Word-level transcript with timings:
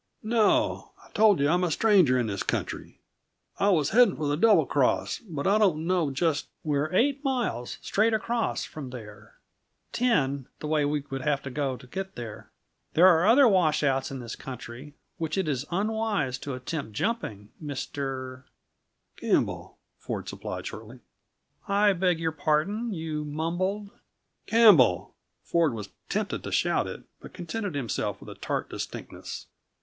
"No. 0.23 0.93
I 1.05 1.11
told 1.11 1.39
you 1.39 1.47
I'm 1.47 1.63
a 1.63 1.69
stranger 1.69 2.17
in 2.17 2.25
this 2.25 2.41
country. 2.41 2.97
I 3.59 3.69
was 3.69 3.91
heading 3.91 4.15
for 4.15 4.25
the 4.27 4.35
Double 4.35 4.65
Cross, 4.65 5.19
but 5.29 5.45
I 5.45 5.59
don't 5.59 5.85
know 5.85 6.09
just" 6.09 6.47
"We're 6.63 6.91
eight 6.91 7.23
miles, 7.23 7.77
straight 7.83 8.11
across, 8.11 8.65
from 8.65 8.89
there; 8.89 9.35
ten, 9.91 10.47
the 10.59 10.65
way 10.65 10.85
we 10.85 11.01
would 11.11 11.21
have 11.21 11.43
to 11.43 11.51
go 11.51 11.77
to 11.77 11.85
get 11.85 12.15
there. 12.15 12.49
There 12.95 13.05
are 13.05 13.27
other 13.27 13.47
washouts 13.47 14.09
in 14.09 14.17
this 14.17 14.35
country 14.35 14.95
which 15.19 15.37
it 15.37 15.47
is 15.47 15.67
unwise 15.69 16.39
to 16.39 16.55
attempt 16.55 16.93
jumping, 16.93 17.51
Mr." 17.63 18.45
"Campbell," 19.17 19.77
Ford 19.99 20.27
supplied 20.27 20.65
shortly. 20.65 21.01
"I 21.67 21.93
beg 21.93 22.19
your 22.19 22.31
pardon? 22.31 22.91
You 22.91 23.23
mumbled" 23.23 23.91
"Campbell!" 24.47 25.13
Ford 25.43 25.75
was 25.75 25.89
tempted 26.09 26.43
to 26.43 26.51
shout 26.51 26.87
it 26.87 27.03
but 27.19 27.33
contented 27.33 27.75
himself 27.75 28.19
with 28.19 28.29
a 28.29 28.33
tart 28.41 28.67
distinctness. 28.67 29.45